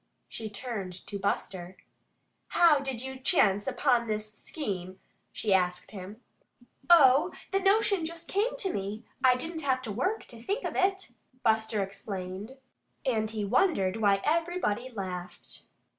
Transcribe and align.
She 0.27 0.49
turned 0.49 0.93
to 1.05 1.19
Buster. 1.19 1.77
"How 2.47 2.79
did 2.79 3.03
you 3.03 3.19
chance 3.19 3.67
upon 3.67 4.07
this 4.07 4.33
scheme?" 4.33 4.99
she 5.31 5.53
asked 5.53 5.91
him. 5.91 6.21
"Oh, 6.89 7.31
the 7.51 7.59
notion 7.59 8.03
just 8.03 8.27
came 8.27 8.55
to 8.57 8.73
me. 8.73 9.03
I 9.23 9.35
didn't 9.35 9.61
have 9.61 9.79
to 9.83 9.91
WORK, 9.91 10.25
to 10.29 10.41
think 10.41 10.63
of 10.65 10.75
it," 10.75 11.11
Buster 11.43 11.83
explained. 11.83 12.57
And 13.05 13.29
he 13.29 13.45
wondered 13.45 13.97
why 13.97 14.21
everybody 14.23 14.89
laughed. 14.89 15.65